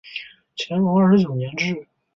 [0.57, 1.87] 乾隆二十九年置。